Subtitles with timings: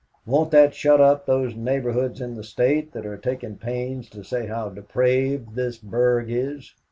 [0.25, 4.47] Won't that shut up those neighborhoods in the State that are taking pains to say
[4.47, 6.73] how depraved this burg is?